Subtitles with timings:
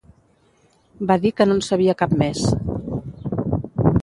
[1.11, 2.43] va dir que no en sabia cap més